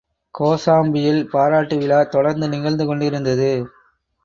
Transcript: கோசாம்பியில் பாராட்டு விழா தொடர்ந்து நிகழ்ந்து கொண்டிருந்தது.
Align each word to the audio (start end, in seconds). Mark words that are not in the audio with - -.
கோசாம்பியில் 0.35 1.29
பாராட்டு 1.29 1.77
விழா 1.77 2.03
தொடர்ந்து 2.07 2.49
நிகழ்ந்து 2.49 2.85
கொண்டிருந்தது. 2.85 3.51